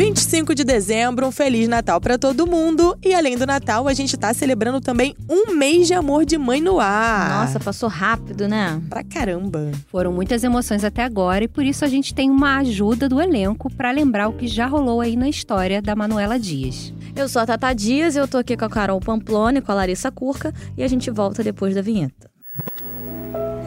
[0.00, 2.96] 25 de dezembro, um Feliz Natal para todo mundo.
[3.04, 6.58] E além do Natal, a gente tá celebrando também um mês de amor de mãe
[6.58, 7.42] no ar.
[7.42, 8.80] Nossa, passou rápido, né?
[8.88, 9.70] Pra caramba.
[9.88, 13.68] Foram muitas emoções até agora e por isso a gente tem uma ajuda do elenco
[13.68, 16.94] para lembrar o que já rolou aí na história da Manuela Dias.
[17.14, 19.74] Eu sou a Tata Dias, eu tô aqui com a Carol Pamplona e com a
[19.74, 22.30] Larissa Curca e a gente volta depois da vinheta.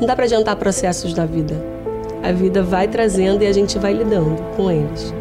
[0.01, 1.63] Não dá para adiantar processos da vida.
[2.23, 5.13] A vida vai trazendo e a gente vai lidando com eles.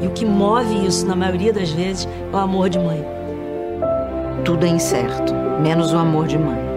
[0.00, 3.04] E o que move isso, na maioria das vezes, é o amor de mãe.
[4.44, 6.76] Tudo é incerto, menos o amor de mãe.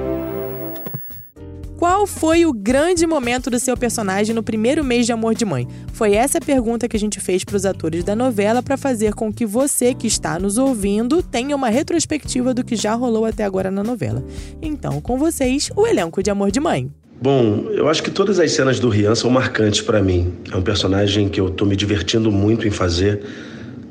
[1.79, 5.65] Qual foi o grande momento do seu personagem no primeiro mês de Amor de Mãe?
[5.93, 9.13] Foi essa a pergunta que a gente fez para os atores da novela para fazer
[9.13, 13.45] com que você que está nos ouvindo tenha uma retrospectiva do que já rolou até
[13.45, 14.21] agora na novela.
[14.61, 16.91] Então, com vocês, o elenco de Amor de Mãe.
[17.21, 20.35] Bom, eu acho que todas as cenas do Rian são marcantes para mim.
[20.51, 23.21] É um personagem que eu tô me divertindo muito em fazer.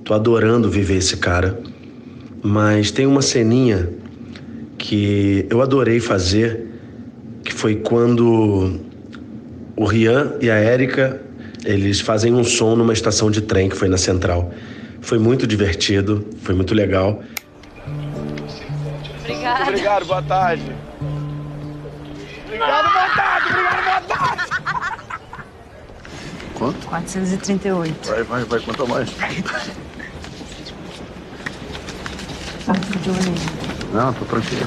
[0.02, 1.60] Tô adorando viver esse cara.
[2.42, 3.90] Mas tem uma ceninha
[4.78, 6.68] que eu adorei fazer,
[7.44, 8.80] que foi quando
[9.76, 11.20] o Rian e a Érica,
[11.66, 14.50] eles fazem um som numa estação de trem que foi na Central.
[15.02, 17.22] Foi muito divertido, foi muito legal.
[19.20, 19.68] Obrigado.
[19.68, 20.77] Obrigado, boa tarde.
[22.48, 24.42] Obrigado, boa tarde, obrigado, boa tarde.
[26.54, 26.86] Quanto?
[26.86, 28.08] 438.
[28.08, 29.10] Vai, vai, vai, quanto mais?
[33.92, 34.66] Não, tô tranquilo.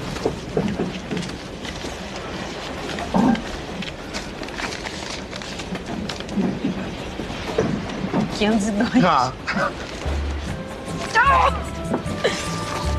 [8.38, 9.04] Quinhentos e dois.
[9.04, 9.34] Ah.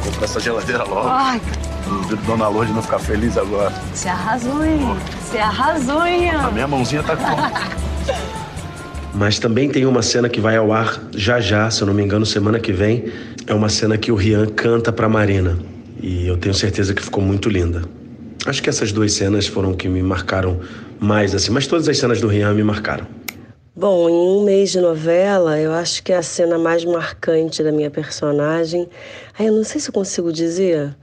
[0.05, 1.09] Compra essa geladeira logo.
[1.09, 1.41] Ai,
[1.89, 3.73] Duvido Dona Lourdes não ficar feliz agora.
[3.93, 4.79] você arrasou, hein?
[5.21, 6.31] Você arrasou, hein?
[6.31, 7.23] A minha mãozinha tá com.
[9.15, 12.03] Mas também tem uma cena que vai ao ar já já, se eu não me
[12.03, 13.13] engano, semana que vem.
[13.47, 15.59] É uma cena que o Rian canta pra Marina.
[16.01, 17.83] E eu tenho certeza que ficou muito linda.
[18.47, 20.61] Acho que essas duas cenas foram que me marcaram
[20.99, 21.51] mais, assim.
[21.53, 23.07] Mas todas as cenas do Rian me marcaram.
[23.75, 27.71] Bom, em um mês de novela, eu acho que é a cena mais marcante da
[27.73, 28.89] minha personagem.
[29.39, 30.95] Ai, eu não sei se eu consigo dizer.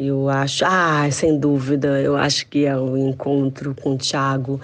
[0.00, 4.60] Eu acho, ah, sem dúvida, eu acho que é o encontro com o Thiago,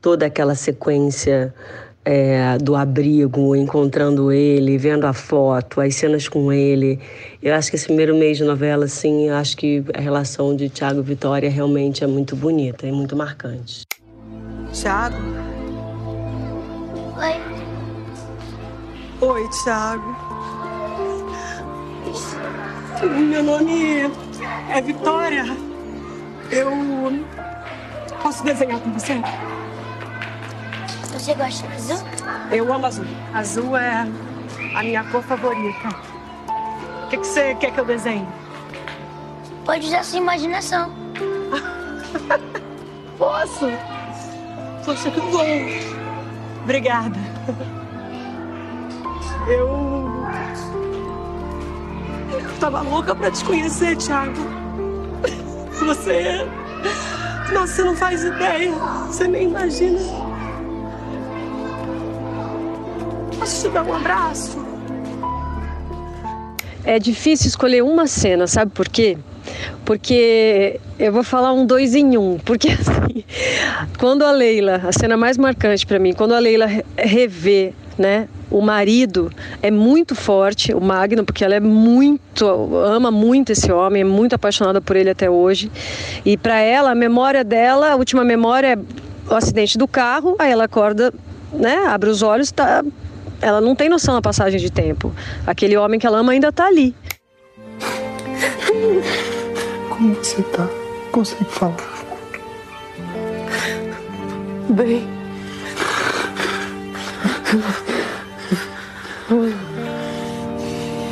[0.00, 1.54] toda aquela sequência
[2.02, 6.98] é, do abrigo, encontrando ele, vendo a foto, as cenas com ele.
[7.42, 10.70] Eu acho que esse primeiro mês de novela, assim, eu acho que a relação de
[10.70, 13.82] Thiago e Vitória realmente é muito bonita e muito marcante.
[14.72, 15.16] Thiago?
[17.18, 17.58] Oi.
[19.20, 20.16] Oi, Thiago.
[23.02, 24.27] Meu nome é
[24.84, 25.44] Vitória.
[26.50, 26.70] Eu
[28.22, 29.20] posso desenhar com você?
[31.12, 32.08] Você gosta de azul?
[32.50, 33.04] Eu amo azul.
[33.34, 34.08] Azul é
[34.74, 35.88] a minha cor favorita.
[37.04, 38.26] O que, que você quer que eu desenhe?
[39.64, 40.90] Pode usar sua imaginação.
[43.18, 43.66] Posso?
[44.84, 45.44] Poxa, que bom.
[46.64, 47.18] Obrigada.
[49.48, 50.07] Eu.
[52.60, 54.32] Tava louca pra te conhecer, Thiago.
[55.72, 56.44] Você.
[57.52, 58.72] Nossa, você não faz ideia.
[59.06, 59.98] Você nem imagina.
[63.38, 64.58] Posso te dar um abraço?
[66.84, 69.16] É difícil escolher uma cena, sabe por quê?
[69.84, 72.38] Porque eu vou falar um dois em um.
[72.38, 73.24] Porque assim,
[73.98, 78.28] quando a Leila, a cena mais marcante para mim, quando a Leila re- revê, né,
[78.50, 84.02] o marido é muito forte, o Magno, porque ela é muito, ama muito esse homem,
[84.02, 85.70] é muito apaixonada por ele até hoje.
[86.24, 90.50] E para ela, a memória dela, a última memória é o acidente do carro, aí
[90.50, 91.12] ela acorda,
[91.52, 92.84] né, abre os olhos, tá,
[93.40, 95.12] ela não tem noção da passagem de tempo.
[95.46, 96.94] Aquele homem que ela ama ainda tá ali.
[99.90, 100.68] Como que você tá?
[101.12, 101.76] Consegue falar?
[104.70, 105.17] Bem.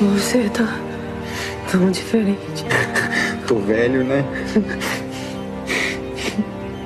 [0.00, 0.79] Você tá
[1.73, 2.65] tão diferente.
[3.47, 4.23] Tô velho, né?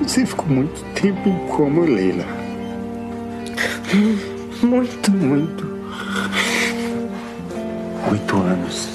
[0.03, 2.25] Você ficou muito tempo em coma, Leila.
[4.63, 5.11] Muito.
[5.11, 5.69] Muito.
[8.13, 8.89] Oito anos.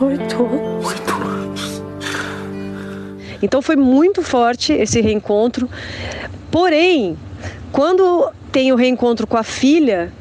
[0.00, 0.86] Oito anos.
[0.86, 1.82] Oito anos.
[3.42, 5.70] Então foi muito forte esse reencontro.
[6.50, 7.16] Porém,
[7.72, 10.12] quando tem o reencontro com a filha,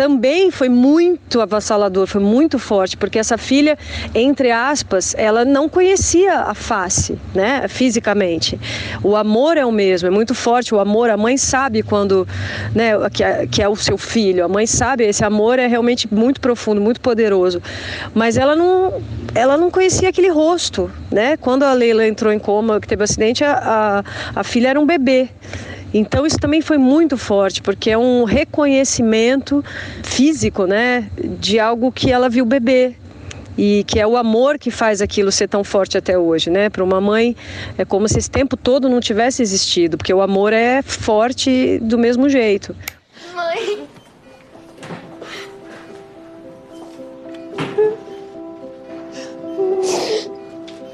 [0.00, 3.76] também foi muito avassalador, foi muito forte, porque essa filha,
[4.14, 8.58] entre aspas, ela não conhecia a face, né, fisicamente.
[9.02, 10.74] O amor é o mesmo, é muito forte.
[10.74, 12.26] O amor, a mãe sabe quando,
[12.74, 14.42] né, que é, que é o seu filho.
[14.42, 17.62] A mãe sabe, esse amor é realmente muito profundo, muito poderoso.
[18.14, 19.02] Mas ela não,
[19.34, 21.36] ela não conhecia aquele rosto, né?
[21.36, 24.02] Quando a Leila entrou em coma, que teve um acidente, a,
[24.34, 25.28] a, a filha era um bebê.
[25.92, 29.64] Então isso também foi muito forte, porque é um reconhecimento
[30.02, 32.94] físico, né, de algo que ela viu bebê.
[33.58, 36.70] E que é o amor que faz aquilo ser tão forte até hoje, né?
[36.70, 37.36] Para uma mãe
[37.76, 41.98] é como se esse tempo todo não tivesse existido, porque o amor é forte do
[41.98, 42.74] mesmo jeito.
[43.34, 43.86] Mãe.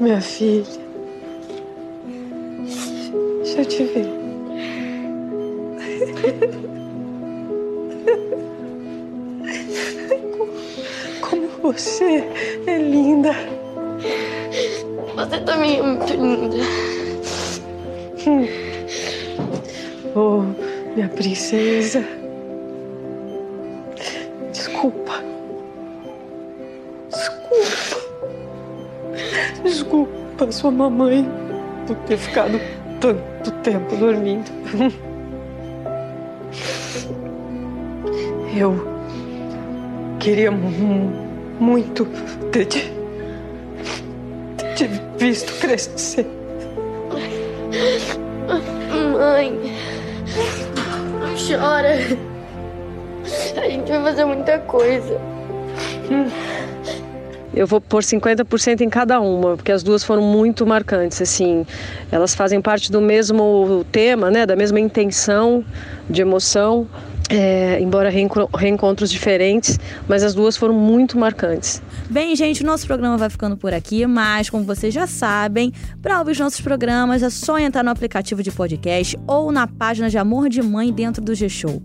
[0.00, 0.64] Minha filha.
[3.44, 4.15] Deixa eu te ver.
[11.20, 12.24] Como você
[12.66, 13.32] é linda.
[15.14, 16.56] Você também é muito linda.
[20.14, 20.42] Oh,
[20.94, 22.04] minha princesa.
[24.52, 25.22] Desculpa.
[27.10, 27.96] Desculpa.
[29.62, 31.28] Desculpa, sua mamãe,
[31.86, 32.58] por ter ficado
[33.00, 34.50] tanto tempo dormindo.
[38.56, 38.86] Eu
[40.18, 41.12] queria mu-
[41.60, 42.06] muito
[42.50, 42.92] ter te,
[44.56, 46.26] ter te visto crescer.
[49.12, 49.60] Mãe.
[51.20, 51.96] Não chora.
[53.60, 55.20] A gente vai fazer muita coisa.
[57.56, 61.64] Eu vou pôr 50% em cada uma, porque as duas foram muito marcantes, assim.
[62.12, 65.64] Elas fazem parte do mesmo tema, né, da mesma intenção
[66.08, 66.86] de emoção,
[67.30, 71.82] é, embora reenco- reencontros diferentes, mas as duas foram muito marcantes.
[72.10, 75.72] Bem, gente, o nosso programa vai ficando por aqui, mas como vocês já sabem,
[76.02, 80.10] para ouvir os nossos programas é só entrar no aplicativo de podcast ou na página
[80.10, 81.80] de Amor de Mãe dentro do G-Show.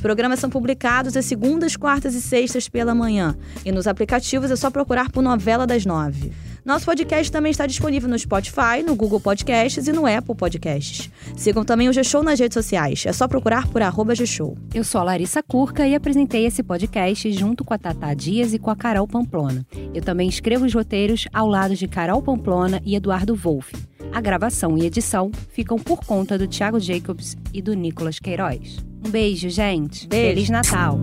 [0.00, 3.36] Os programas são publicados às segundas, quartas e sextas pela manhã.
[3.66, 6.32] E nos aplicativos é só procurar por Novela das Nove.
[6.64, 11.10] Nosso podcast também está disponível no Spotify, no Google Podcasts e no Apple Podcasts.
[11.36, 13.04] Sigam também o G-Show nas redes sociais.
[13.04, 14.56] É só procurar por arroba G-Show.
[14.74, 18.58] Eu sou a Larissa Curca e apresentei esse podcast junto com a Tata Dias e
[18.58, 19.66] com a Carol Pamplona.
[19.92, 23.70] Eu também escrevo os roteiros ao lado de Carol Pamplona e Eduardo Wolff.
[24.10, 28.89] A gravação e edição ficam por conta do Thiago Jacobs e do Nicolas Queiroz.
[29.04, 30.06] Um beijo, gente.
[30.06, 30.28] Beijo.
[30.34, 30.98] Feliz Natal.